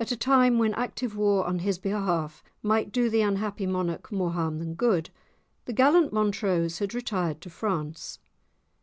at 0.00 0.10
a 0.10 0.16
time 0.16 0.56
when 0.58 0.72
active 0.72 1.14
war 1.14 1.44
on 1.46 1.58
his 1.58 1.76
behalf 1.76 2.42
might 2.62 2.90
do 2.90 3.10
the 3.10 3.20
unhappy 3.20 3.66
monarch 3.66 4.10
more 4.10 4.30
harm 4.30 4.58
than 4.60 4.72
good, 4.72 5.10
the 5.66 5.74
gallant 5.74 6.10
Montrose 6.10 6.78
had 6.78 6.94
retired 6.94 7.42
to 7.42 7.50
France. 7.50 8.18